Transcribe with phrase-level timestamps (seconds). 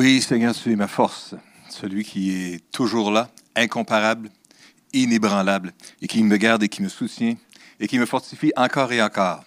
[0.00, 1.34] Oui, Seigneur, tu es ma force,
[1.68, 4.30] celui qui est toujours là, incomparable,
[4.92, 7.34] inébranlable, et qui me garde et qui me soutient,
[7.80, 9.42] et qui me fortifie encore et encore.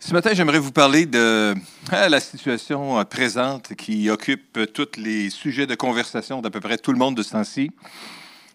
[0.00, 1.54] Ce matin, j'aimerais vous parler de
[1.92, 6.90] hein, la situation présente qui occupe tous les sujets de conversation d'à peu près tout
[6.90, 7.70] le monde de temps-ci,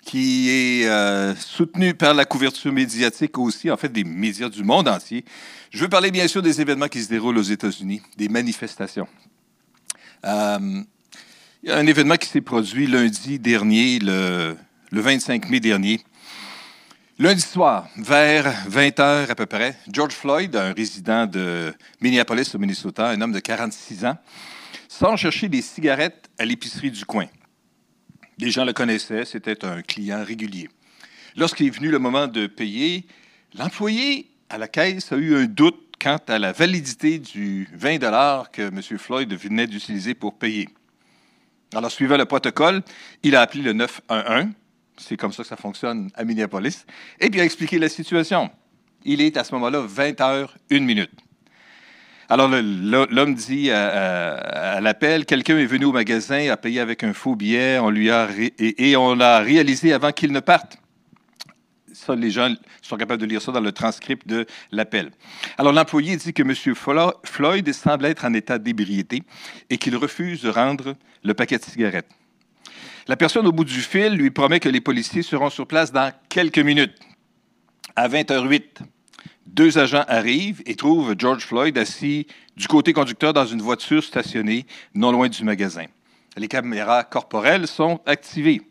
[0.04, 4.90] qui est euh, soutenue par la couverture médiatique aussi, en fait des médias du monde
[4.90, 5.24] entier.
[5.72, 9.08] Je veux parler bien sûr des événements qui se déroulent aux États-Unis, des manifestations.
[10.24, 10.82] Euh,
[11.64, 14.56] il y a un événement qui s'est produit lundi dernier, le,
[14.92, 16.02] 25 mai dernier.
[17.18, 22.60] Lundi soir, vers 20 heures à peu près, George Floyd, un résident de Minneapolis au
[22.60, 24.18] Minnesota, un homme de 46 ans,
[24.88, 27.26] sort chercher des cigarettes à l'épicerie du coin.
[28.38, 30.70] Les gens le connaissaient, c'était un client régulier.
[31.38, 33.06] Lorsqu'il est venu le moment de payer,
[33.58, 37.98] l'employé à la caisse a eu un doute quant à la validité du 20
[38.52, 38.80] que M.
[39.00, 40.70] Floyd venait d'utiliser pour payer.
[41.74, 42.84] Alors, suivant le protocole,
[43.24, 44.50] il a appelé le 911.
[44.98, 46.86] C'est comme ça que ça fonctionne à Minneapolis.
[47.20, 48.52] Et puis, a expliqué la situation.
[49.04, 51.10] Il est à ce moment-là 20 heures, 1 minute.
[52.30, 57.36] Alors, l'homme dit à, l'appel, quelqu'un est venu au magasin, a payé avec un faux
[57.36, 60.78] billet, on lui a et, et on l'a réalisé avant qu'il ne parte
[62.18, 65.12] les gens sont capables de lire ça dans le transcript de l'appel.
[65.58, 66.54] Alors, l'employé dit que M.
[67.24, 69.24] Floyd semble être en état d'ébriété
[69.70, 72.10] et qu'il refuse de rendre le paquet de cigarettes.
[73.08, 76.12] La personne au bout du fil lui promet que les policiers seront sur place dans
[76.28, 76.98] quelques minutes.
[77.96, 78.80] À 20h08,
[79.46, 82.26] deux agents arrivent et trouvent George Floyd assis
[82.58, 85.86] du côté conducteur dans une voiture stationnée non loin du magasin.
[86.36, 88.62] Les caméras corporelles sont activées.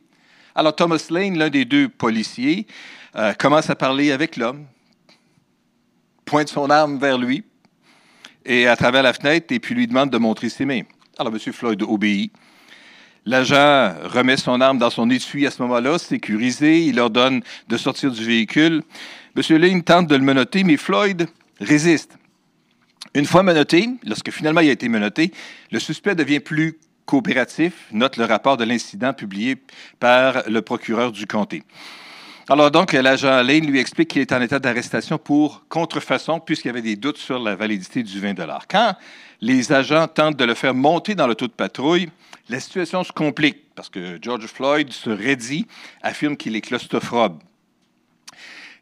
[0.56, 2.68] Alors Thomas Lane, l'un des deux policiers,
[3.16, 4.66] euh, commence à parler avec l'homme,
[6.24, 7.42] pointe son arme vers lui
[8.44, 10.82] et à travers la fenêtre et puis lui demande de montrer ses mains.
[11.18, 11.52] Alors M.
[11.52, 12.32] Floyd obéit.
[13.26, 16.84] L'agent remet son arme dans son étui à ce moment-là, sécurisé.
[16.84, 18.84] Il ordonne de sortir du véhicule.
[19.36, 19.56] M.
[19.56, 21.26] Lane tente de le menotter, mais Floyd
[21.58, 22.16] résiste.
[23.14, 25.32] Une fois menotté, lorsque finalement il a été menotté,
[25.72, 29.56] le suspect devient plus coopératif, note le rapport de l'incident publié
[30.00, 31.62] par le procureur du comté.
[32.48, 36.70] Alors donc, l'agent Lane lui explique qu'il est en état d'arrestation pour contrefaçon puisqu'il y
[36.70, 38.34] avait des doutes sur la validité du 20
[38.68, 38.94] Quand
[39.40, 42.10] les agents tentent de le faire monter dans le taux de patrouille,
[42.50, 45.66] la situation se complique parce que George Floyd se raidit,
[46.02, 47.38] affirme qu'il est claustrophobe.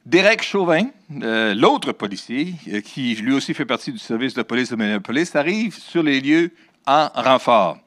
[0.05, 0.89] Derek Chauvin,
[1.23, 5.37] euh, l'autre policier, euh, qui lui aussi fait partie du service de police de Minneapolis,
[5.37, 6.51] arrive sur les lieux
[6.87, 7.79] en renfort.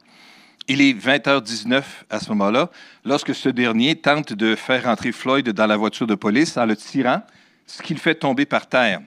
[0.68, 2.72] Il est 20h19 à ce moment-là,
[3.04, 6.76] lorsque ce dernier tente de faire entrer Floyd dans la voiture de police en le
[6.76, 7.22] tirant,
[7.68, 9.02] ce qui le fait tomber par terre.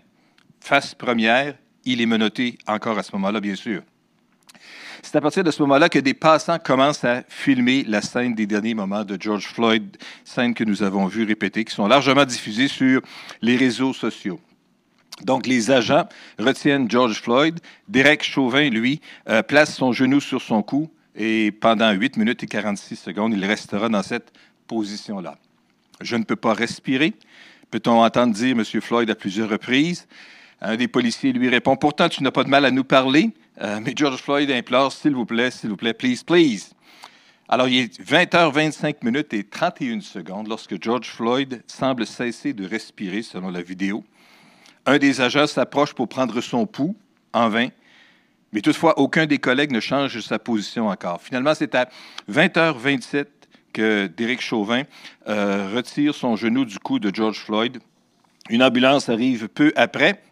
[0.60, 1.54] Face première,
[1.84, 3.82] il est menotté encore à ce moment-là, bien sûr.
[5.02, 8.46] C'est à partir de ce moment-là que des passants commencent à filmer la scène des
[8.46, 12.68] derniers moments de George Floyd, scène que nous avons vues répéter, qui sont largement diffusées
[12.68, 13.00] sur
[13.42, 14.40] les réseaux sociaux.
[15.22, 16.08] Donc, les agents
[16.38, 17.58] retiennent George Floyd.
[17.88, 22.46] Derek Chauvin, lui, euh, place son genou sur son cou et pendant 8 minutes et
[22.46, 24.32] 46 secondes, il restera dans cette
[24.68, 25.36] position-là.
[26.00, 27.12] Je ne peux pas respirer.
[27.72, 28.64] Peut-on entendre dire M.
[28.64, 30.06] Floyd à plusieurs reprises?
[30.60, 33.32] Un des policiers lui répond Pourtant, tu n'as pas de mal à nous parler.
[33.60, 36.70] Euh, mais George Floyd implore S'il vous plaît, s'il vous plaît, please, please.
[37.48, 43.22] Alors, il est 20h25 minutes et 31 secondes lorsque George Floyd semble cesser de respirer,
[43.22, 44.04] selon la vidéo.
[44.86, 46.94] Un des agents s'approche pour prendre son pouls,
[47.32, 47.68] en vain.
[48.52, 51.20] Mais toutefois, aucun des collègues ne change sa position encore.
[51.20, 51.88] Finalement, c'est à
[52.30, 53.26] 20h27
[53.72, 54.82] que Derek Chauvin
[55.28, 57.78] euh, retire son genou du cou de George Floyd.
[58.48, 60.22] Une ambulance arrive peu après.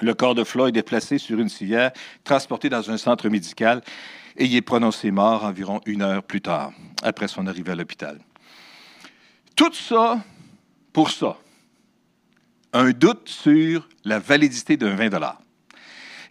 [0.00, 1.92] Le corps de Floyd est placé sur une civière,
[2.24, 3.82] transporté dans un centre médical
[4.36, 8.18] et il est prononcé mort environ une heure plus tard, après son arrivée à l'hôpital.
[9.54, 10.22] Tout ça
[10.92, 11.36] pour ça.
[12.72, 15.10] Un doute sur la validité d'un 20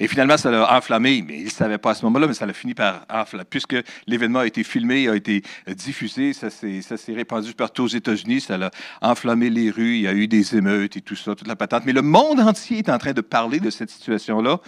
[0.01, 2.47] et finalement, ça l'a enflammé, mais il ne savait pas à ce moment-là, mais ça
[2.47, 3.45] l'a fini par enflammer.
[3.47, 3.75] Puisque
[4.07, 8.71] l'événement a été filmé, a été diffusé, ça s'est répandu partout aux États-Unis, ça a
[9.11, 11.83] enflammé les rues, il y a eu des émeutes et tout ça, toute la patente.
[11.85, 14.59] Mais le monde entier est en train de parler de cette situation-là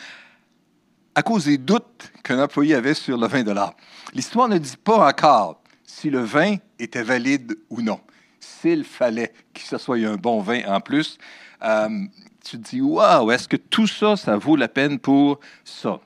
[1.16, 3.74] à cause des doutes qu'un employé avait sur le vin de l'art.
[4.14, 8.00] L'histoire ne dit pas encore si le vin était valide ou non.
[8.40, 11.18] S'il fallait que ce soit un bon vin en plus,
[11.64, 11.90] euh,
[12.44, 16.00] tu te dis, waouh, est-ce que tout ça, ça vaut la peine pour ça?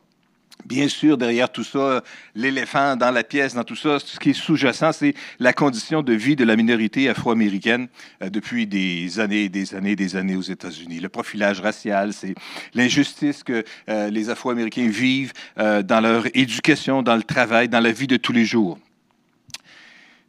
[0.66, 2.04] Bien sûr, derrière tout ça,
[2.36, 6.14] l'éléphant dans la pièce, dans tout ça, ce qui est sous-jacent, c'est la condition de
[6.14, 7.88] vie de la minorité afro-américaine
[8.22, 11.00] euh, depuis des années, des années, des années aux États-Unis.
[11.00, 12.36] Le profilage racial, c'est
[12.74, 17.92] l'injustice que euh, les Afro-Américains vivent euh, dans leur éducation, dans le travail, dans la
[17.92, 18.78] vie de tous les jours.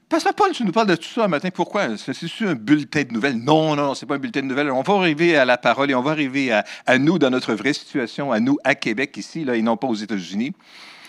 [0.08, 1.50] Pasteur Paul, tu nous parles de tout ça un matin.
[1.50, 1.98] Pourquoi?
[1.98, 3.36] C'est-tu un bulletin de nouvelles?
[3.36, 4.70] Non, non, c'est pas un bulletin de nouvelles.
[4.70, 7.74] On va arriver à la parole et on va arriver à, nous dans notre vraie
[7.74, 10.54] situation, à nous à Québec ici, là, et non pas aux États-Unis.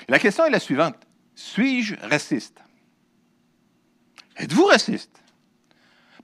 [0.10, 0.96] La question est la suivante.
[1.34, 2.58] Suis-je raciste?
[4.36, 5.22] Êtes-vous raciste?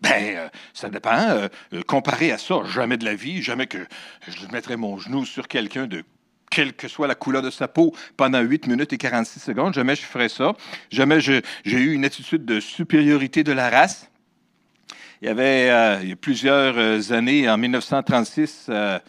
[0.02, 1.18] Ben, euh, ça dépend.
[1.18, 1.48] Euh,
[1.88, 3.88] comparé à ça, jamais de la vie, jamais que
[4.28, 6.04] je mettrais mon genou sur quelqu'un de
[6.56, 9.74] quelle que soit la couleur de sa peau, pendant 8 minutes et 46 secondes.
[9.74, 10.54] Jamais je ferais ça.
[10.90, 14.10] Jamais j'ai eu une attitude de supériorité de la race.
[15.22, 19.00] Il y avait, euh, plusieurs euh, années, en 1936, euh,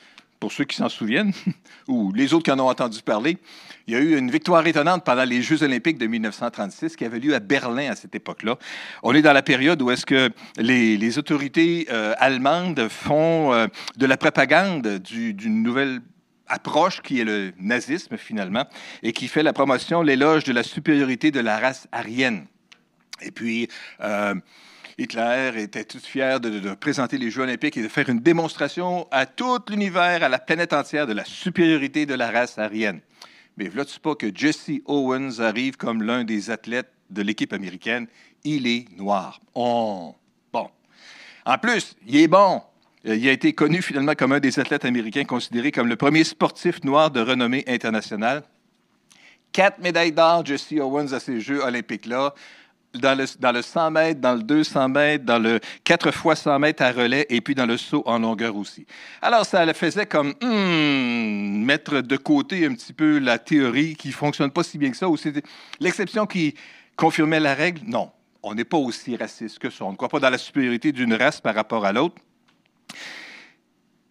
[0.41, 1.33] pour ceux qui s'en souviennent,
[1.89, 3.39] ou les autres qui en ont entendu parler,
[3.87, 7.21] il y a eu une victoire étonnante pendant les Jeux olympiques de 1936 qui avait
[7.21, 8.59] lieu à Berlin à cette époque-là.
[9.05, 11.89] On est dans la période où est-ce que les, autorités
[12.19, 16.01] allemandes font de la propagande d'une nouvelle
[16.49, 18.67] approche qui est le nazisme finalement
[19.03, 22.47] et qui fait la promotion, l'éloge de la supériorité de la race aryenne.
[23.23, 23.69] Et puis,
[24.03, 24.35] euh,
[24.99, 29.27] Hitler était tout fier de, présenter les Jeux olympiques et de faire une démonstration à
[29.27, 33.01] tout l'univers, à la planète entière, de la supériorité de la race aryenne.
[33.57, 38.07] Mais voilà pas que Jesse Owens arrive comme l'un des athlètes de l'équipe américaine.
[38.45, 39.41] Il est noir.
[39.55, 40.15] Oh,
[40.53, 40.71] bon.
[41.45, 42.63] En plus, il est bon.
[43.06, 46.25] Euh, il a été connu finalement comme un des athlètes américains considéré comme le premier
[46.25, 48.43] sportif noir de renommée internationale.
[49.53, 52.35] Quatre médailles d'or, Jesse Owens, à ces Jeux olympiques-là.
[52.94, 56.58] Dans le, dans le, 100 mètres, dans le 200 mètres, dans le 4 fois 100
[56.61, 58.87] mètres à relais et puis dans le saut en longueur aussi.
[59.20, 64.09] Alors, ça le faisait comme hmm, mettre de côté un petit peu la théorie qui
[64.09, 65.43] ne fonctionne pas si bien que ça, ou c'était
[65.79, 66.55] l'exception qui
[66.97, 67.82] confirmait la règle?
[67.87, 68.11] Non,
[68.43, 69.85] on n'est pas aussi raciste que ça.
[69.85, 72.17] On ne croit pas dans la supériorité d'une race par rapport à l'autre.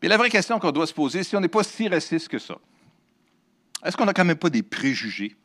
[0.01, 2.39] Mais la vraie question qu'on doit se poser, si on n'est pas si raciste que
[2.39, 2.55] ça,
[3.83, 5.35] est-ce qu'on n'a quand même pas des préjugés?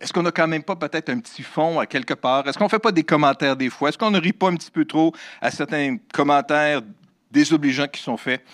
[0.00, 2.46] Est-ce qu'on n'a quand même pas peut-être un petit fond à quelque part?
[2.46, 3.88] Est-ce qu'on ne fait pas des commentaires des fois?
[3.88, 6.82] Est-ce qu'on ne rit pas un petit peu trop à certains commentaires
[7.30, 8.44] désobligeants qui sont faits?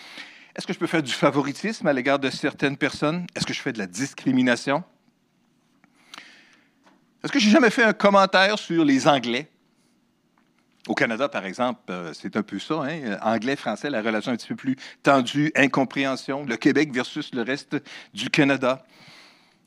[0.55, 3.27] Est-ce que je peux faire du favoritisme à l'égard de certaines personnes?
[3.35, 4.85] Est-ce que je fais de la discrimination?
[7.25, 9.49] Est-ce que j'ai jamais fait un commentaire sur les Anglais?
[10.93, 12.83] Au Canada, par exemple, euh, c'est un peu ça.
[12.83, 13.17] Hein?
[13.23, 16.45] Anglais-français, la relation un petit peu plus tendue, incompréhension.
[16.45, 17.79] Le Québec versus le reste
[18.13, 18.85] du Canada.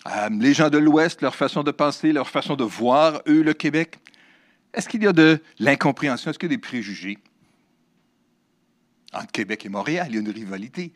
[0.06, 3.56] Euh, les gens de l'Ouest, leur façon de penser, leur façon de voir, eux, le
[3.56, 3.98] Québec.
[4.72, 6.30] Est-ce qu'il y a de l'incompréhension?
[6.30, 7.18] Est-ce qu'il y a des préjugés?
[9.12, 10.94] Entre Québec et Montréal, il y a une rivalité.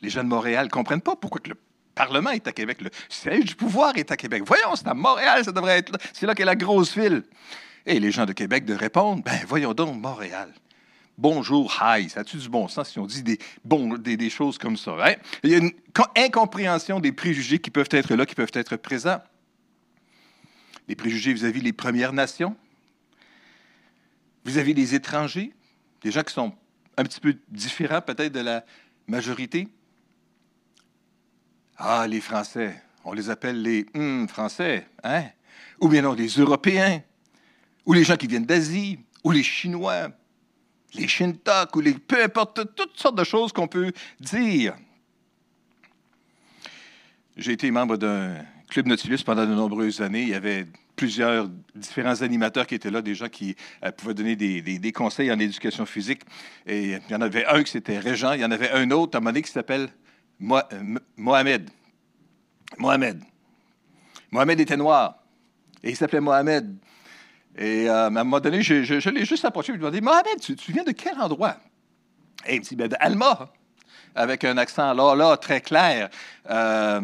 [0.00, 1.54] Les gens de Montréal ne comprennent pas pourquoi le
[1.94, 4.42] Parlement est à Québec, le siège du pouvoir est à Québec.
[4.44, 5.92] Voyons, c'est à Montréal, ça devrait être.
[6.12, 7.22] C'est là qu'est la grosse ville.
[7.86, 10.52] Et les gens de Québec de répondre, ben voyons donc, Montréal.
[11.18, 14.76] Bonjour, hi, ça a-tu du bon sens si on dit des, bon, des, choses comme
[14.76, 14.96] ça?
[15.04, 15.14] Hein?
[15.42, 15.72] Il y a une
[16.16, 19.20] incompréhension des préjugés qui peuvent être là, qui peuvent être présents.
[20.88, 22.56] Des préjugés vis-à-vis des Premières Nations,
[24.44, 25.52] vis-à-vis des étrangers,
[26.02, 26.54] des gens qui sont
[26.96, 28.64] un petit peu différents peut-être de la
[29.06, 29.68] majorité.
[31.76, 35.24] Ah, les Français, on les appelle les hum, Français, hein?
[35.80, 37.02] Ou bien non, les Européens
[37.86, 40.08] ou les gens qui viennent d'Asie, ou les Chinois,
[40.94, 44.74] les Shintok, ou les peu importe, toutes sortes de choses qu'on peut dire.
[47.36, 48.36] J'ai été membre d'un
[48.68, 50.22] club Nautilus pendant de nombreuses années.
[50.22, 54.36] Il y avait plusieurs différents animateurs qui étaient là, des gens qui euh, pouvaient donner
[54.36, 56.22] des, conseils en éducation physique.
[56.66, 59.16] Et il y en avait un qui c'était Régent, il y en avait un autre
[59.16, 59.88] à un moment donné qui s'appelle
[60.42, 61.70] euh, Mohamed.
[62.78, 63.22] Mohamed.
[64.30, 65.22] Mohamed était noir.
[65.82, 66.76] Et il s'appelait Mohamed.
[67.56, 70.40] Et euh, à un moment donné, je, l'ai juste approché et lui ai demandé Mohamed,
[70.40, 71.56] tu, viens de quel endroit?
[72.46, 73.52] Et il me dit ben, d'Alma,
[74.14, 76.08] avec un accent là, là, très clair.
[76.50, 77.00] Euh,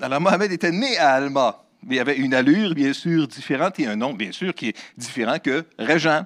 [0.00, 1.64] alors, Mohamed était né à Alma.
[1.88, 5.38] Il avait une allure, bien sûr, différente et un nom, bien sûr, qui est différent
[5.38, 6.24] que Régent.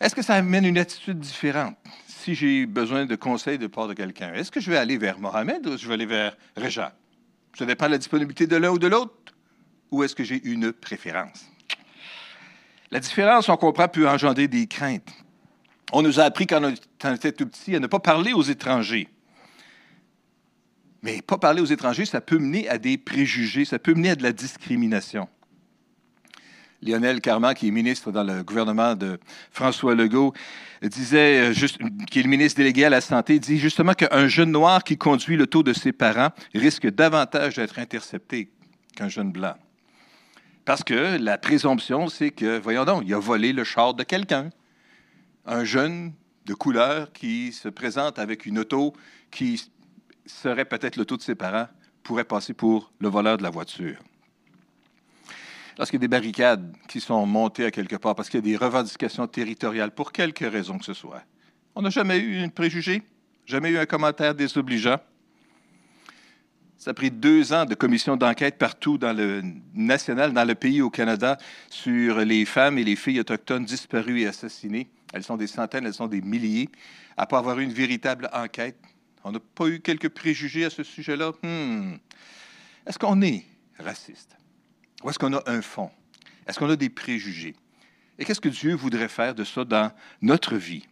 [0.00, 1.76] Est-ce que ça amène une attitude différente
[2.06, 4.34] si j'ai besoin de conseils de part de quelqu'un?
[4.34, 6.90] Est-ce que je vais aller vers Mohamed ou je vais aller vers Régent?
[7.56, 9.14] Ça dépend de la disponibilité de l'un ou de l'autre?
[9.92, 11.46] Ou est-ce que j'ai une préférence?
[12.90, 15.12] La différence, on comprend, peut engendrer des craintes.
[15.92, 16.62] On nous a appris quand
[17.04, 19.08] on était tout petit à ne pas parler aux étrangers.
[21.02, 24.16] Mais pas parler aux étrangers, ça peut mener à des préjugés, ça peut mener à
[24.16, 25.28] de la discrimination.
[26.82, 29.18] Lionel Carman, qui est ministre dans le gouvernement de
[29.50, 30.32] François Legault,
[30.82, 31.66] disait, euh,
[32.10, 35.36] qui est le ministre délégué à la Santé, dit justement qu'un jeune noir qui conduit
[35.36, 38.50] le taux de ses parents risque davantage d'être intercepté.
[38.94, 39.54] qu'un jeune blanc.
[40.66, 44.50] Parce que la présomption, c'est que, voyons donc, il a volé le char de quelqu'un.
[45.46, 46.12] Un jeune
[46.44, 48.92] de couleur qui se présente avec une auto
[49.30, 49.70] qui
[50.26, 51.68] serait peut-être l'auto de ses parents
[52.02, 53.96] pourrait passer pour le voleur de la voiture.
[55.78, 58.50] Lorsqu'il y a des barricades qui sont montées à quelque part parce qu'il y a
[58.50, 61.22] des revendications territoriales, pour quelque raison que ce soit,
[61.76, 63.04] on n'a jamais eu un préjugé,
[63.44, 64.98] jamais eu un commentaire désobligeant.
[66.78, 69.42] Ça a pris deux ans de commission d'enquête partout dans le
[69.74, 71.38] national, dans le pays, au Canada,
[71.70, 74.88] sur les femmes et les filles autochtones disparues et assassinées.
[75.12, 76.68] Elles sont des centaines, elles sont des milliers.
[77.16, 78.76] Pas avoir eu une véritable enquête,
[79.24, 81.32] on n'a pas eu quelques préjugés à ce sujet-là.
[81.42, 81.94] Hmm.
[82.86, 83.44] Est-ce qu'on est
[83.78, 84.36] raciste?
[85.02, 85.90] Ou est-ce qu'on a un fond?
[86.46, 87.56] Est-ce qu'on a des préjugés?
[88.18, 89.90] Et qu'est-ce que Dieu voudrait faire de ça dans
[90.22, 90.86] notre vie?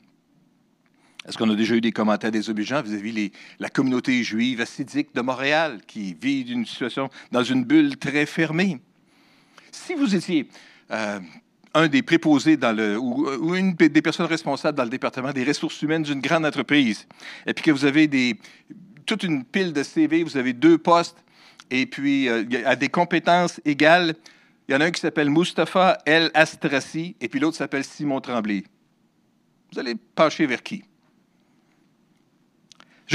[1.27, 5.81] Est-ce qu'on a déjà eu des commentaires désobligeants vis-à-vis la communauté juive assidique de Montréal
[5.87, 8.81] qui vit d'une situation dans une bulle très fermée?
[9.73, 10.49] Si vous étiez
[10.91, 11.21] euh,
[11.73, 15.81] un des préposés dans le, ou, une des personnes responsables dans le département des ressources
[15.81, 17.07] humaines d'une grande entreprise,
[17.47, 18.39] et puis que vous avez
[19.07, 21.25] toute une pile de CV, vous avez deux postes,
[21.71, 24.15] et puis euh, à des compétences égales,
[24.69, 28.21] il y en a un qui s'appelle Mustapha El Astrassi, et puis l'autre s'appelle Simon
[28.21, 28.65] Tremblay.
[29.73, 30.85] Vous allez pencher vers qui?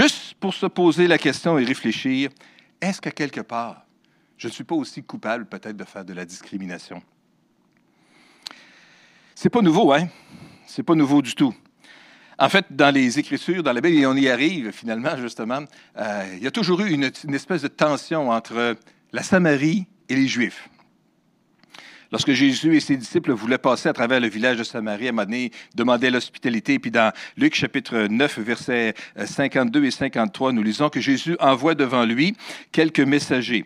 [0.01, 2.29] Juste pour se poser la question et réfléchir,
[2.79, 3.85] est-ce que quelque part,
[4.37, 7.03] je ne suis pas aussi coupable peut-être de faire de la discrimination?
[9.35, 10.07] C'est pas nouveau, hein?
[10.67, 11.53] C'est pas nouveau du tout.
[12.37, 15.65] En fait, dans les Écritures, dans la Bible, et on y arrive finalement, justement,
[15.97, 17.03] euh, il y a toujours eu une,
[17.33, 18.77] espèce de tension entre
[19.11, 20.69] la Samarie et les Juifs.
[22.11, 25.11] Lorsque Jésus et ses disciples voulaient passer à travers le village de Samarie, à un
[25.11, 26.79] moment donné, demander l'hospitalité.
[26.79, 32.05] Puis dans Luc chapitre 9, versets 52 et 53, nous lisons que Jésus envoie devant
[32.05, 32.35] lui
[32.71, 33.65] quelques messagers.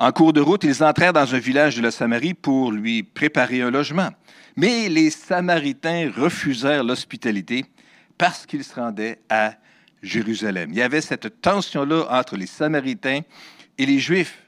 [0.00, 3.62] En cours de route, ils entrèrent dans un village de la Samarie pour lui préparer
[3.62, 4.10] un logement.
[4.56, 7.64] Mais les Samaritains refusèrent l'hospitalité
[8.18, 9.54] parce qu'ils se rendaient à
[10.02, 10.70] Jérusalem.
[10.72, 13.20] Il y avait cette tension-là entre les Samaritains
[13.78, 14.42] et les Juifs.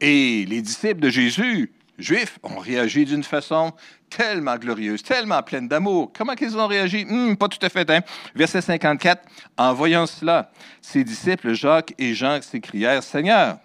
[0.00, 3.72] Et les disciples de Jésus, Juifs, ont réagi d'une façon
[4.10, 6.12] tellement glorieuse, tellement pleine d'amour.
[6.16, 7.06] Comment ils ont réagi?
[7.06, 7.88] Hmm, pas tout à fait.
[7.90, 8.00] Hein?
[8.34, 9.22] Verset 54.
[9.56, 10.50] En voyant cela,
[10.82, 13.58] ses disciples, Jacques et Jean, s'écrièrent, Seigneur,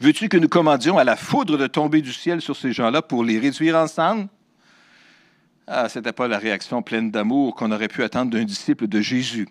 [0.00, 3.24] veux-tu que nous commandions à la foudre de tomber du ciel sur ces gens-là pour
[3.24, 4.28] les réduire ensemble?
[5.66, 9.00] Ah, ce n'était pas la réaction pleine d'amour qu'on aurait pu attendre d'un disciple de
[9.00, 9.48] Jésus.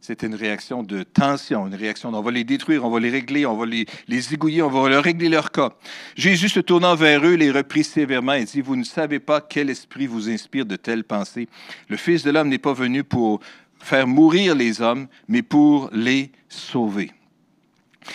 [0.00, 3.44] C'était une réaction de tension, une réaction on va les détruire, on va les régler,
[3.44, 5.72] on va les, les on va leur régler leur cas.
[6.16, 9.68] Jésus se tournant vers eux, les reprit sévèrement et dit, Vous ne savez pas quel
[9.68, 11.48] esprit vous inspire de telles pensées.
[11.88, 13.40] Le Fils de l'homme n'est pas venu pour
[13.78, 17.12] faire mourir les hommes, mais pour les sauver.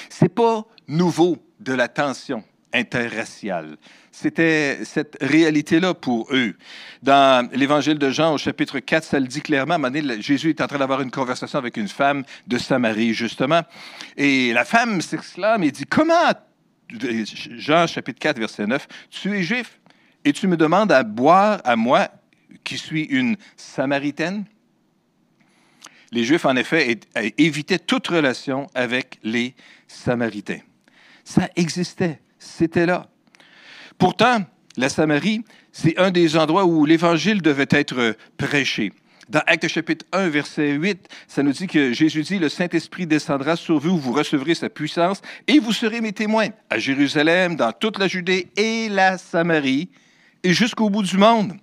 [0.10, 3.77] C'est pas nouveau de la tension interraciale.
[4.17, 6.55] C'était cette réalité-là pour eux.
[7.03, 9.74] Dans l'évangile de Jean, au chapitre 4, ça le dit clairement.
[9.74, 13.63] À Jésus est en train d'avoir une conversation avec une femme de Samarie, justement.
[14.15, 16.31] Et la femme s'exclame et dit, comment,
[16.88, 19.81] Jean chapitre 4, verset 9, tu es juif
[20.24, 22.07] et tu me demandes à boire à moi,
[22.63, 24.45] qui suis une Samaritaine?
[26.13, 27.01] Les Juifs, en effet,
[27.38, 29.55] évitaient toute relation avec les
[29.89, 30.62] Samaritains.
[31.25, 33.10] Ça existait, c'était là.
[33.98, 34.46] Pourtant,
[34.78, 38.92] la Samarie, c'est un des endroits où l'Évangile devait être prêché.
[39.30, 43.56] Dans Actes chapitre 1, verset 8, ça nous dit que Jésus dit, le Saint-Esprit descendra
[43.56, 47.98] sur vous, vous recevrez sa puissance et vous serez mes témoins à Jérusalem, dans toute
[47.98, 49.90] la Judée et la Samarie
[50.44, 51.54] et jusqu'au bout du monde.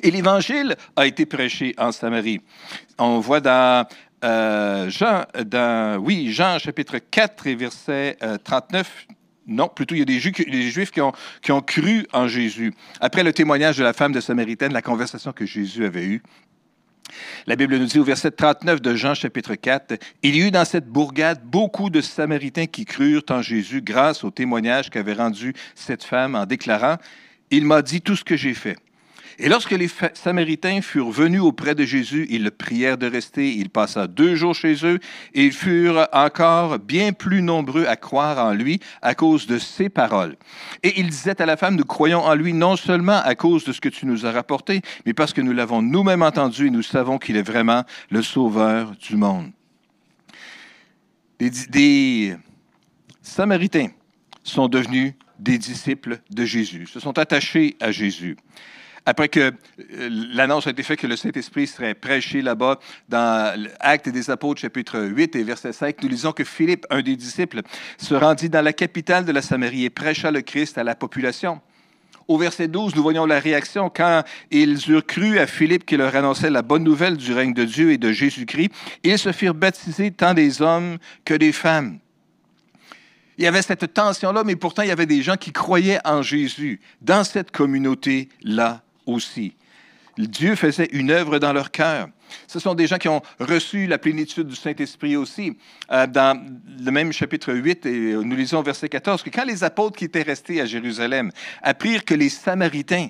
[0.00, 2.40] Et l'Évangile a été prêché en Samarie.
[2.98, 3.86] On voit dans
[4.22, 9.14] euh, Jean, dans, oui, Jean chapitre 4 et verset 39, euh,
[9.50, 12.72] non, plutôt il y a des Juifs, qui, ont, cru en Jésus.
[13.00, 16.22] Après le témoignage de la femme de Samaritaine, la conversation que Jésus avait eue,
[17.48, 20.64] la Bible nous dit au verset 39 de Jean chapitre 4, Il y eut dans
[20.64, 26.04] cette bourgade beaucoup de Samaritains qui crurent en Jésus grâce au témoignage qu'avait rendu cette
[26.04, 26.98] femme en déclarant,
[27.50, 28.76] Il m'a dit tout ce que j'ai fait.
[29.42, 33.54] Et lorsque les Samaritains furent venus auprès de Jésus, ils le prièrent de rester.
[33.54, 35.00] Il passa deux jours chez eux
[35.32, 39.88] et ils furent encore bien plus nombreux à croire en lui à cause de ses
[39.88, 40.36] paroles.
[40.82, 43.72] Et il disait à la femme, nous croyons en lui non seulement à cause de
[43.72, 46.82] ce que tu nous as rapporté, mais parce que nous l'avons nous-mêmes entendu et nous
[46.82, 49.52] savons qu'il est vraiment le sauveur du monde.
[51.38, 52.36] Des, des
[53.22, 53.88] Samaritains
[54.44, 58.36] sont devenus des disciples de Jésus, se sont attachés à Jésus.
[59.06, 62.78] Après que euh, l'annonce a été faite que le Saint-Esprit serait prêché là-bas,
[63.08, 67.16] dans Actes des Apôtres, chapitre 8 et verset 5, nous lisons que Philippe, un des
[67.16, 67.62] disciples,
[67.98, 71.60] se rendit dans la capitale de la Samarie et prêcha le Christ à la population.
[72.28, 76.14] Au verset 12, nous voyons la réaction quand ils eurent cru à Philippe qui leur
[76.14, 78.70] annonçait la bonne nouvelle du règne de Dieu et de Jésus-Christ.
[79.02, 81.98] Ils se firent baptiser tant des hommes que des femmes.
[83.36, 86.22] Il y avait cette tension-là, mais pourtant il y avait des gens qui croyaient en
[86.22, 89.54] Jésus dans cette communauté-là aussi.
[90.18, 92.08] Dieu faisait une œuvre dans leur cœur.
[92.46, 95.56] Ce sont des gens qui ont reçu la plénitude du Saint-Esprit aussi.
[95.90, 99.96] Euh, dans le même chapitre 8, et nous lisons verset 14, que quand les apôtres
[99.96, 101.30] qui étaient restés à Jérusalem
[101.62, 103.08] apprirent que les Samaritains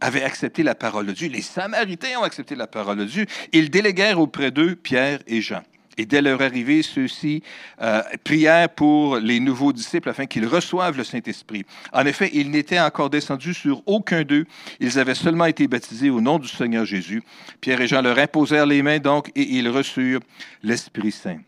[0.00, 3.70] avaient accepté la parole de Dieu, les Samaritains ont accepté la parole de Dieu, ils
[3.70, 5.62] déléguèrent auprès d'eux Pierre et Jean.
[5.98, 7.42] Et dès leur arrivée, ceux-ci
[7.80, 11.64] euh, prièrent pour les nouveaux disciples afin qu'ils reçoivent le Saint-Esprit.
[11.92, 14.44] En effet, ils n'étaient encore descendus sur aucun d'eux.
[14.80, 17.22] Ils avaient seulement été baptisés au nom du Seigneur Jésus.
[17.60, 20.20] Pierre et Jean leur imposèrent les mains donc et ils reçurent
[20.62, 21.38] l'Esprit Saint.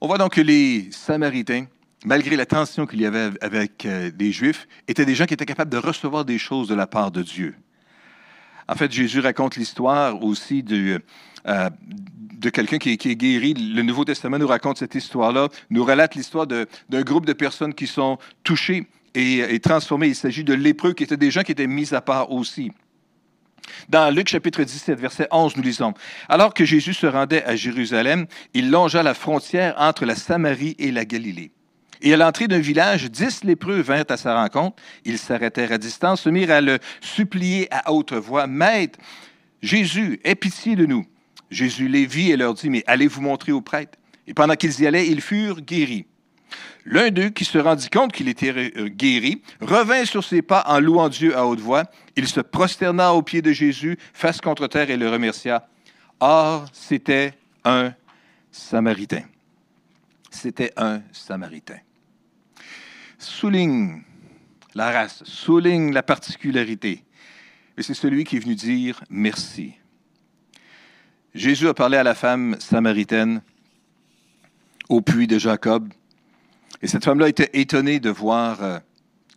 [0.00, 1.66] On voit donc que les Samaritains,
[2.04, 5.44] malgré la tension qu'il y avait avec euh, les Juifs, étaient des gens qui étaient
[5.44, 7.56] capables de recevoir des choses de la part de Dieu.
[8.68, 11.00] En fait, Jésus raconte l'histoire aussi de,
[11.46, 11.70] euh,
[12.34, 13.54] de quelqu'un qui, est guéri.
[13.54, 17.86] Le Nouveau Testament nous raconte cette histoire-là, nous relate l'histoire d'un groupe de personnes qui
[17.86, 20.08] sont touchées et, et transformées.
[20.08, 22.70] Il s'agit de lépreux qui étaient des gens qui étaient mis à part aussi.
[23.88, 25.94] Dans Luc chapitre 17, verset 11, nous lisons,
[26.28, 30.90] Alors que Jésus se rendait à Jérusalem, il longea la frontière entre la Samarie et
[30.90, 31.52] la Galilée.
[32.02, 34.76] Et à l'entrée d'un village, dix lépreux vinrent à sa rencontre.
[35.04, 38.98] Ils s'arrêtèrent à distance, se mirent à le supplier à haute voix, Maître,
[39.62, 41.04] Jésus, aie pitié de nous.
[41.50, 43.98] Jésus les vit et leur dit, Mais allez vous montrer aux prêtres.
[44.26, 46.06] Et pendant qu'ils y allaient, ils furent guéris.
[46.84, 50.80] L'un d'eux, qui se rendit compte qu'il était euh, guéri, revint sur ses pas en
[50.80, 51.84] louant Dieu à haute voix.
[52.16, 55.68] Il se prosterna aux pieds de Jésus, face contre terre, et le remercia.
[56.20, 57.92] Or, c'était un
[58.50, 59.22] Samaritain.
[60.30, 61.78] C'était un Samaritain
[63.18, 64.02] souligne
[64.74, 67.04] la race, souligne la particularité.
[67.76, 69.74] Et c'est celui qui est venu dire merci.
[71.34, 73.42] Jésus a parlé à la femme samaritaine
[74.88, 75.92] au puits de Jacob.
[76.80, 78.78] Et cette femme-là était étonnée de voir euh,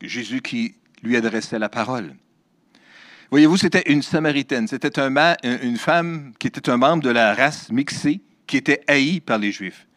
[0.02, 2.15] Jésus qui lui adressait la parole.
[3.32, 4.67] Voyez-vous, c'était une samaritaine.
[4.67, 9.22] C'était un une femme qui était un membre de la race mixée, qui était haïe
[9.22, 9.88] par les Juifs.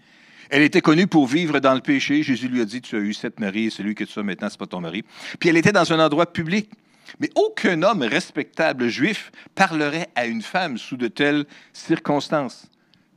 [0.55, 2.23] Elle était connue pour vivre dans le péché.
[2.23, 4.49] Jésus lui a dit, tu as eu sept maris et celui que tu as maintenant,
[4.49, 5.03] ce n'est pas ton mari.
[5.41, 6.71] Puis elle était dans un endroit public.
[7.19, 12.71] Mais aucun homme respectable juif parlerait à une femme sous de telles circonstances.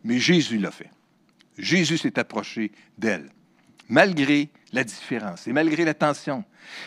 [0.03, 0.89] Mais Jésus l'a fait.
[1.59, 3.29] Jésus s'est approché d'elle,
[3.87, 6.43] malgré la différence et malgré la tension.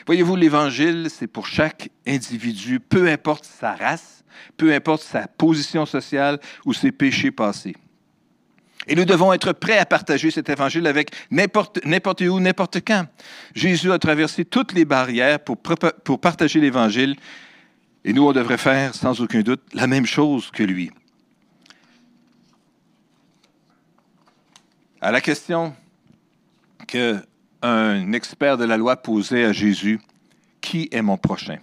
[0.06, 4.24] Voyez-vous, l'Évangile, c'est pour chaque individu, peu importe sa race,
[4.56, 7.76] peu importe sa position sociale ou ses péchés passés.
[8.86, 11.80] Et nous devons être prêts à partager cet évangile avec n'importe,
[12.22, 13.06] où, n'importe quand.
[13.54, 17.16] Jésus a traversé toutes les barrières pour, pour partager l'évangile.
[18.04, 20.90] Et nous, on devrait faire, sans aucun doute, la même chose que lui.
[25.02, 25.74] À la question
[26.86, 30.00] qu'un expert de la loi posait à Jésus,
[30.60, 31.58] Qui est mon prochain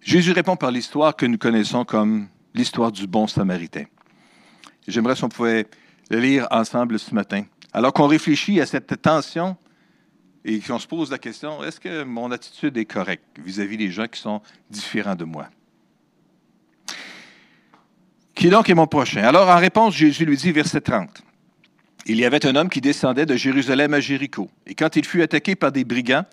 [0.00, 3.84] Jésus répond par l'histoire que nous connaissons comme l'histoire du bon samaritain.
[4.88, 5.66] J'aimerais si on pouvait
[6.08, 7.44] le lire ensemble ce matin.
[7.74, 9.56] Alors qu'on réfléchit à cette tension
[10.44, 14.06] et qu'on se pose la question, est-ce que mon attitude est correcte vis-à-vis des gens
[14.06, 15.48] qui sont différents de moi?
[18.34, 19.24] Qui donc est mon prochain?
[19.24, 21.22] Alors, en réponse, Jésus lui dit, verset 30,
[22.06, 25.20] Il y avait un homme qui descendait de Jérusalem à Jéricho, et quand il fut
[25.20, 26.24] attaqué par des brigands,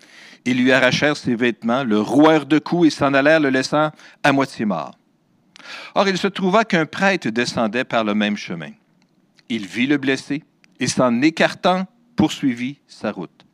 [0.46, 3.90] ils lui arrachèrent ses vêtements, le rouèrent de coups et s'en allèrent, le laissant
[4.22, 4.96] à moitié mort.
[5.94, 8.70] Or, il se trouva qu'un prêtre descendait par le même chemin.
[9.48, 10.42] Il vit le blessé
[10.80, 13.46] et s'en écartant, poursuivit sa route.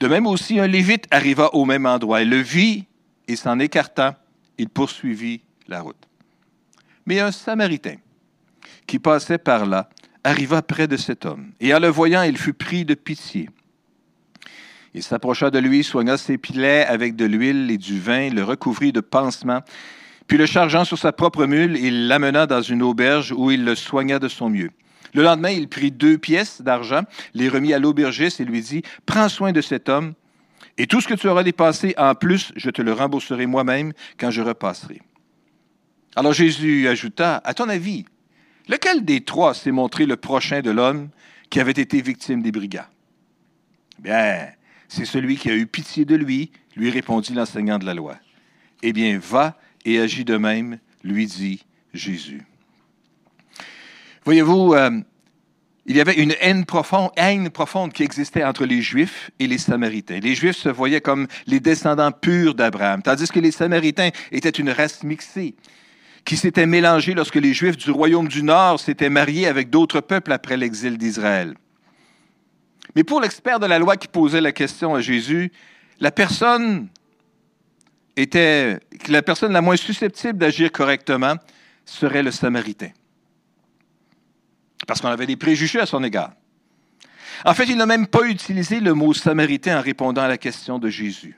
[0.00, 2.22] De même aussi, un lévite arriva au même endroit.
[2.22, 2.86] Il le vit
[3.28, 4.14] et s'en écartant,
[4.58, 6.08] il poursuivit la route.
[7.06, 7.96] Mais un Samaritain
[8.86, 9.88] qui passait par là
[10.22, 13.50] arriva près de cet homme, et en le voyant, il fut pris de pitié.
[14.94, 18.92] Il s'approcha de lui, soigna ses plaies avec de l'huile et du vin, le recouvrit
[18.92, 19.62] de pansements,
[20.26, 23.74] puis le chargeant sur sa propre mule, il l'amena dans une auberge où il le
[23.74, 24.70] soigna de son mieux.
[25.12, 27.02] Le lendemain, il prit deux pièces d'argent,
[27.34, 30.14] les remit à l'aubergiste et lui dit, Prends soin de cet homme,
[30.76, 34.30] et tout ce que tu auras dépassé en plus, je te le rembourserai moi-même quand
[34.30, 35.00] je repasserai.
[36.16, 38.04] Alors Jésus ajouta, À ton avis,
[38.68, 41.10] lequel des trois s'est montré le prochain de l'homme
[41.50, 42.86] qui avait été victime des brigands?
[44.00, 44.48] Bien,
[44.88, 48.16] C'est celui qui a eu pitié de lui, lui répondit l'enseignant de la loi.
[48.82, 52.42] Eh bien, va et agis de même, lui dit Jésus.
[54.24, 55.00] Voyez-vous, euh,
[55.86, 59.58] il y avait une haine profonde, haine profonde qui existait entre les Juifs et les
[59.58, 60.18] Samaritains.
[60.20, 64.70] Les Juifs se voyaient comme les descendants purs d'Abraham, tandis que les Samaritains étaient une
[64.70, 65.54] race mixée
[66.24, 70.32] qui s'était mélangée lorsque les Juifs du royaume du Nord s'étaient mariés avec d'autres peuples
[70.32, 71.54] après l'exil d'Israël.
[72.96, 75.52] Mais pour l'expert de la loi qui posait la question à Jésus,
[76.00, 76.88] la personne
[78.16, 81.34] était la personne la moins susceptible d'agir correctement
[81.84, 82.90] serait le Samaritain
[84.86, 86.32] parce qu'on avait des préjugés à son égard.
[87.44, 90.78] En fait, il n'a même pas utilisé le mot samaritain en répondant à la question
[90.78, 91.36] de Jésus.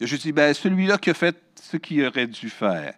[0.00, 2.94] Je dis, ben, celui-là qui a fait ce qu'il aurait dû faire.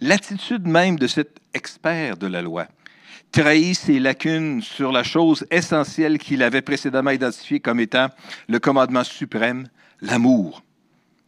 [0.00, 2.66] L'attitude même de cet expert de la loi
[3.32, 8.08] trahit ses lacunes sur la chose essentielle qu'il avait précédemment identifiée comme étant
[8.48, 9.66] le commandement suprême,
[10.00, 10.62] l'amour.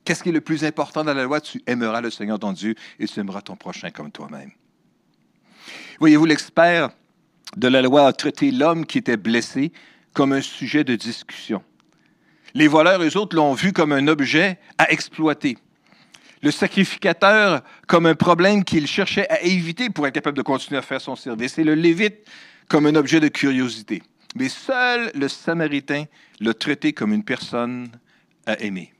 [0.08, 1.38] Qu'est-ce qui est le plus important dans la loi?
[1.38, 4.52] Tu aimeras le Seigneur ton Dieu et tu aimeras ton prochain comme toi-même.
[6.00, 6.88] Voyez-vous, l'expert
[7.58, 9.70] de la loi a traité l'homme qui était blessé
[10.14, 11.62] comme un sujet de discussion.
[12.54, 15.58] Les voleurs, eux autres, l'ont vu comme un objet à exploiter.
[16.40, 20.82] Le sacrificateur comme un problème qu'il cherchait à éviter pour être capable de continuer à
[20.82, 21.58] faire son service.
[21.58, 22.26] Et le lévite
[22.66, 24.02] comme un objet de curiosité.
[24.36, 26.04] Mais seul le samaritain
[26.40, 27.90] l'a traité comme une personne
[28.46, 28.94] à aimer.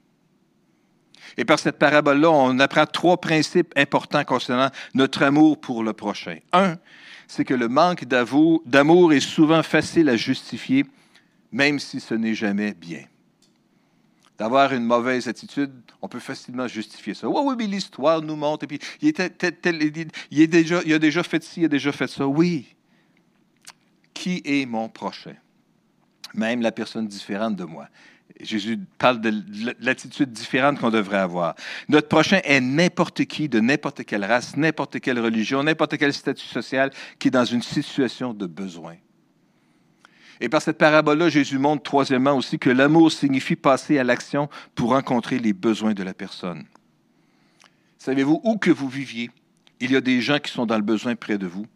[1.37, 6.39] Et par cette parabole-là, on apprend trois principes importants concernant notre amour pour le prochain.
[6.53, 6.77] Un,
[7.27, 10.87] c'est que le manque d'amour est souvent facile à justifier,
[11.53, 13.05] même si ce n'est jamais bien.
[14.39, 17.29] D'avoir une mauvaise attitude, on peut facilement justifier ça.
[17.29, 18.65] Oui, oui, mais l'histoire nous montre.
[18.65, 19.13] Et puis, il,
[20.31, 22.27] il a déjà fait ci, il a déjà fait ça.
[22.27, 22.75] Oui.
[24.15, 25.35] Qui est mon prochain?
[26.35, 27.89] Même la personne différente de moi.
[28.41, 29.33] Jésus parle de
[29.81, 31.55] l'attitude différente qu'on devrait avoir.
[31.89, 36.47] Notre prochain est n'importe qui, de n'importe quelle race, n'importe quelle religion, n'importe quel statut
[36.47, 38.95] social qui est dans une situation de besoin.
[40.41, 44.91] Et par cette parabole-là, Jésus montre troisièmement aussi que l'amour signifie passer à l'action pour
[44.91, 46.65] rencontrer les besoins de la personne.
[47.99, 49.31] Savez-vous, où que vous viviez,
[49.81, 51.67] il y a des gens qui sont dans le besoin près de vous,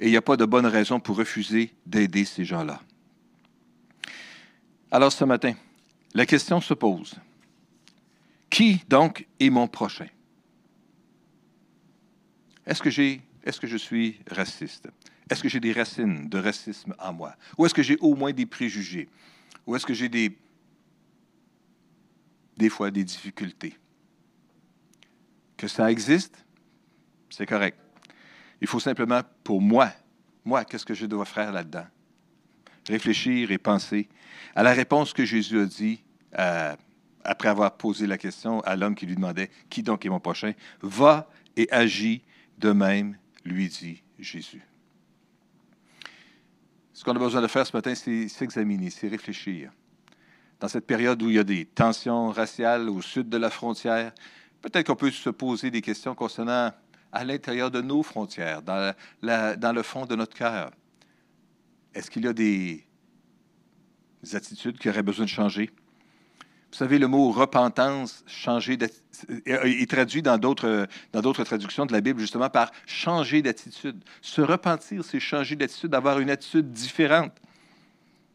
[0.00, 2.80] et il n'y a pas de bonne raison pour refuser d'aider ces gens-là.
[4.96, 5.52] Alors ce matin,
[6.14, 7.16] la question se pose.
[8.48, 10.06] Qui donc est mon prochain?
[12.64, 14.88] Est-ce que, est-ce que je suis raciste?
[15.28, 17.36] Est-ce que j'ai des racines de racisme en moi?
[17.58, 19.10] Ou est-ce que j'ai au moins des préjugés?
[19.66, 20.34] Ou est-ce que j'ai des,
[22.56, 23.76] des fois des difficultés?
[25.58, 26.42] Que ça existe,
[27.28, 27.78] c'est correct.
[28.62, 29.92] Il faut simplement, pour moi,
[30.42, 31.86] moi, qu'est-ce que je dois faire là-dedans?
[32.88, 34.08] Réfléchir et penser
[34.54, 36.02] à la réponse que Jésus a dit
[36.38, 36.74] euh,
[37.24, 40.52] après avoir posé la question à l'homme qui lui demandait Qui donc est mon prochain?
[40.80, 42.22] Va et agis
[42.58, 44.62] de même, lui dit Jésus.
[46.92, 49.70] Ce qu'on a besoin de faire ce matin, c'est s'examiner, c'est réfléchir.
[50.60, 54.12] Dans cette période où il y a des tensions raciales au sud de la frontière,
[54.62, 56.72] peut-être qu'on peut se poser des questions concernant
[57.12, 60.70] à l'intérieur de nos frontières, dans, dans le fond de notre cœur.
[61.96, 62.84] Est-ce qu'il y a des
[64.34, 65.70] attitudes qui auraient besoin de changer?
[66.70, 68.76] Vous savez, le mot repentance, changer
[69.46, 74.04] est traduit dans d'autres, dans d'autres traductions de la Bible justement par changer d'attitude.
[74.20, 77.32] Se repentir, c'est changer d'attitude, d'avoir une attitude différente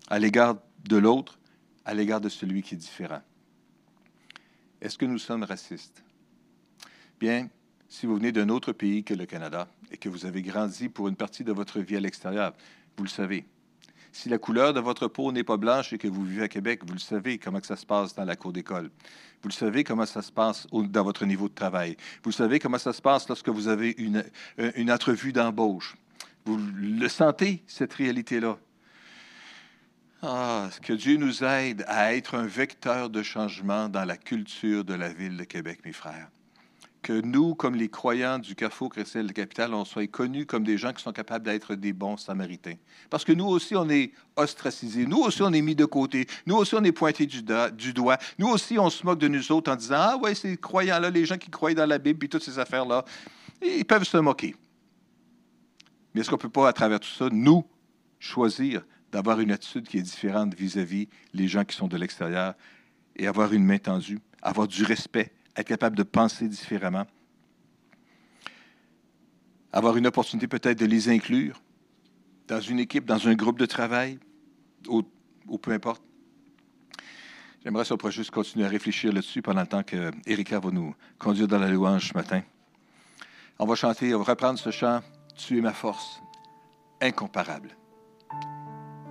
[0.09, 0.55] à l'égard
[0.89, 1.37] de l'autre,
[1.85, 3.21] à l'égard de celui qui est différent.
[4.81, 6.03] Est-ce que nous sommes racistes?
[7.19, 7.47] Bien,
[7.87, 11.09] si vous venez d'un autre pays que le Canada et que vous avez grandi pour
[11.09, 12.53] une partie de votre vie à l'extérieur,
[13.01, 13.45] vous le savez,
[14.11, 16.81] si la couleur de votre peau n'est pas blanche et que vous vivez à Québec,
[16.85, 18.91] vous le savez comment ça se passe dans la cour d'école.
[19.41, 21.97] Vous le savez comment ça se passe dans votre niveau de travail.
[22.21, 24.23] Vous le savez comment ça se passe lorsque vous avez une,
[24.59, 25.95] euh, une entrevue d'embauche.
[26.45, 28.59] Vous le sentez, cette réalité-là.
[30.21, 34.93] Ah, que Dieu nous aide à être un vecteur de changement dans la culture de
[34.93, 36.29] la ville de Québec, mes frères
[37.01, 40.77] que nous, comme les croyants du Carrefour chrétien de Capitale, on soit connus comme des
[40.77, 42.75] gens qui sont capables d'être des bons samaritains.
[43.09, 45.05] Parce que nous aussi, on est ostracisés.
[45.05, 46.27] Nous aussi, on est mis de côté.
[46.45, 48.17] Nous aussi, on est pointés du, doigt.
[48.37, 51.25] Nous aussi, on se moque de nous autres en disant Ah, ouais, ces croyants-là, les
[51.25, 53.03] gens qui croient dans la Bible et toutes ces affaires-là,
[53.61, 54.55] ils peuvent se moquer.
[56.13, 57.65] Mais est-ce qu'on ne peut pas, à travers tout ça, nous,
[58.19, 62.53] choisir d'avoir une attitude qui est différente vis-à-vis les gens qui sont de l'extérieur
[63.15, 67.05] et avoir une main tendue, avoir du respect, être capable de penser différemment,
[69.73, 71.61] avoir une opportunité peut-être de les inclure
[72.47, 74.19] dans une équipe, dans un groupe de travail,
[74.87, 75.03] ou,
[75.57, 76.03] peu importe.
[77.63, 80.95] J'aimerais ça pourrait juste continuer à réfléchir là-dessus pendant le temps que Erika va nous
[81.19, 82.41] conduire dans la louange ce matin.
[83.59, 85.01] On va chanter, on va reprendre ce chant.
[85.35, 86.21] Tu es ma force,
[86.99, 87.69] incomparable,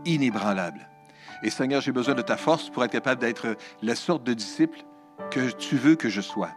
[0.04, 0.88] inébranlable.
[1.42, 4.80] Et Seigneur, j'ai besoin de ta force pour être capable d'être la sorte de disciple
[5.30, 6.50] que tu veux que je sois.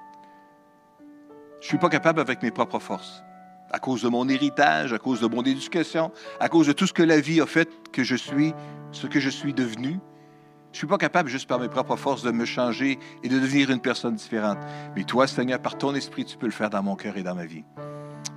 [1.60, 3.24] Je ne suis pas capable avec mes propres forces,
[3.72, 6.94] à cause de mon héritage, à cause de mon éducation, à cause de tout ce
[6.94, 8.54] que la vie a fait que je suis,
[8.92, 10.00] ce que je suis devenu.
[10.74, 13.40] Je ne suis pas capable juste par mes propres forces de me changer et de
[13.40, 14.58] devenir une personne différente.
[14.96, 17.36] Mais toi, Seigneur, par ton esprit, tu peux le faire dans mon cœur et dans
[17.36, 17.64] ma vie.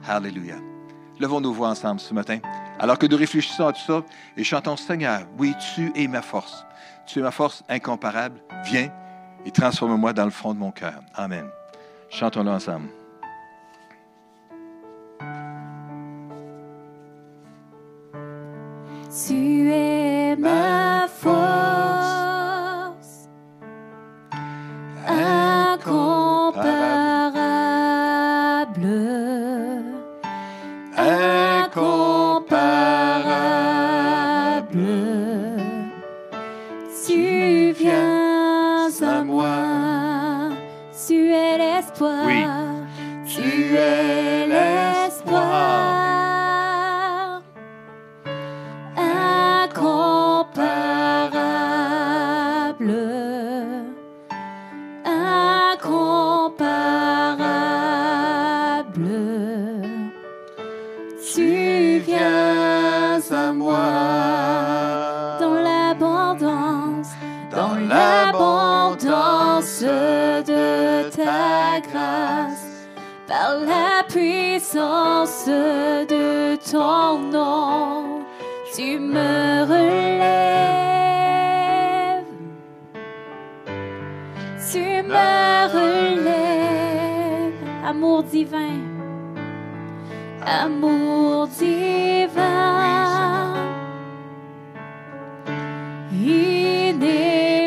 [0.06, 0.56] Alléluia.
[1.18, 2.38] Levons nos voix ensemble ce matin,
[2.78, 4.04] alors que nous réfléchissons à tout ça
[4.36, 6.66] et chantons Seigneur, oui, tu es ma force.
[7.06, 8.40] Tu es ma force incomparable.
[8.66, 8.90] Viens
[9.44, 11.00] et transforme-moi dans le fond de mon cœur.
[11.14, 11.46] Amen.
[12.10, 12.88] Chantons-le ensemble.
[19.26, 21.85] Tu es ma force,
[41.96, 42.65] es l'espoir, Oui.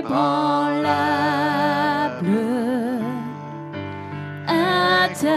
[0.10, 0.90] Inébranlable
[4.48, 5.30] intarissable.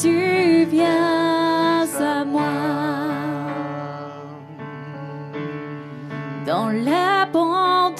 [0.00, 2.42] Tu viens à moi
[6.46, 7.96] dans l'abondance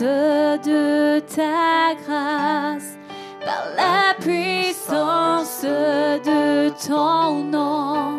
[0.00, 2.98] de ta grâce,
[3.44, 8.11] par la puissance de ton nom.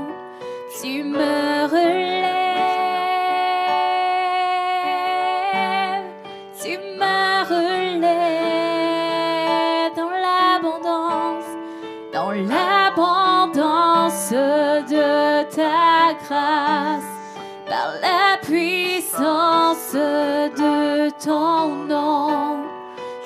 [21.23, 22.57] Ton nom.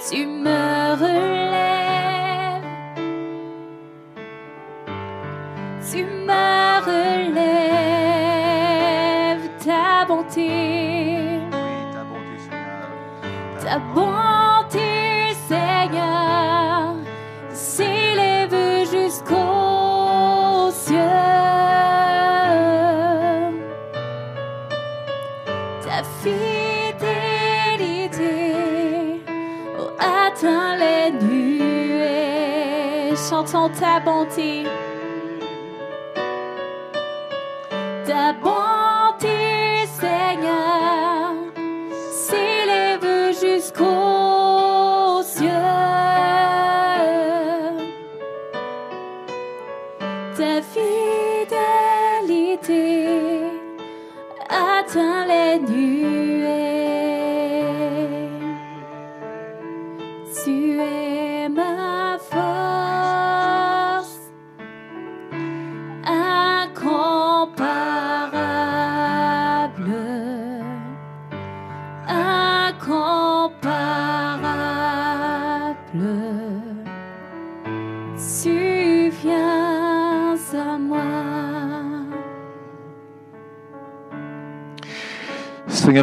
[0.09, 2.63] Tu me relèves,
[5.91, 7.87] tu me relèves,
[9.65, 10.49] ta bonté
[11.51, 12.87] Oui, ta bonté, Seigneur.
[13.63, 14.46] ta bonté,
[33.47, 33.51] nuées.
[33.51, 34.65] Chantons ta bonté.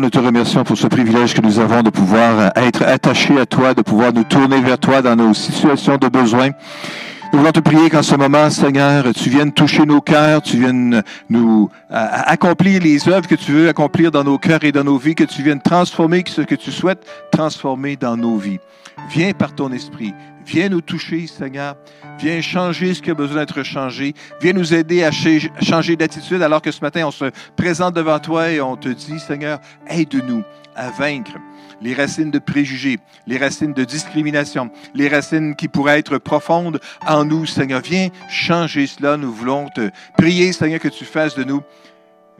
[0.00, 3.74] Nous te remercions pour ce privilège que nous avons de pouvoir être attachés à toi,
[3.74, 6.50] de pouvoir nous tourner vers toi dans nos situations de besoin.
[7.32, 11.02] Nous voulons te prier qu'en ce moment, Seigneur, tu viennes toucher nos cœurs, tu viennes
[11.28, 14.98] nous euh, accomplir les œuvres que tu veux accomplir dans nos cœurs et dans nos
[14.98, 18.58] vies, que tu viennes transformer ce que tu souhaites transformer dans nos vies.
[19.10, 20.12] Viens par ton esprit,
[20.46, 21.76] Viens nous toucher, Seigneur.
[22.18, 24.14] Viens changer ce qui a besoin d'être changé.
[24.40, 28.50] Viens nous aider à changer d'attitude alors que ce matin, on se présente devant toi
[28.50, 30.42] et on te dit, Seigneur, aide-nous
[30.76, 31.38] à vaincre
[31.80, 37.24] les racines de préjugés, les racines de discrimination, les racines qui pourraient être profondes en
[37.24, 37.46] nous.
[37.46, 39.16] Seigneur, viens changer cela.
[39.16, 41.62] Nous voulons te prier, Seigneur, que tu fasses de nous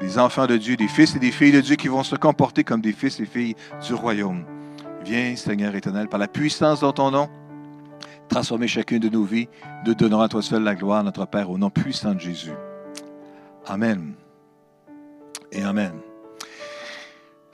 [0.01, 2.65] des enfants de Dieu, des fils et des filles de Dieu qui vont se comporter
[2.65, 3.55] comme des fils et filles
[3.87, 4.45] du royaume.
[5.05, 7.29] Viens, Seigneur éternel, par la puissance de ton nom,
[8.29, 9.49] transformer chacune de nos vies.
[9.87, 12.53] Nous donnerons à toi seul la gloire, notre Père, au nom puissant de Jésus.
[13.67, 14.15] Amen.
[15.53, 15.93] Et Amen.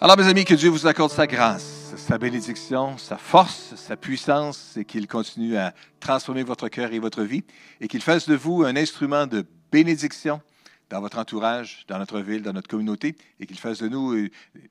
[0.00, 4.76] Alors, mes amis, que Dieu vous accorde sa grâce, sa bénédiction, sa force, sa puissance,
[4.78, 7.44] et qu'il continue à transformer votre cœur et votre vie,
[7.82, 10.40] et qu'il fasse de vous un instrument de bénédiction
[10.88, 14.30] dans votre entourage, dans notre ville, dans notre communauté, et qu'il fasse de nous euh,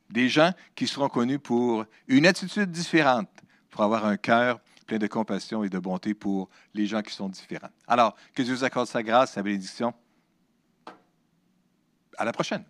[0.10, 3.30] des gens qui seront connus pour une attitude différente,
[3.70, 4.60] pour avoir un cœur
[4.90, 7.70] plein de compassion et de bonté pour les gens qui sont différents.
[7.88, 9.94] Alors, que Dieu vous accorde sa grâce, sa bénédiction.
[12.18, 12.66] À la prochaine.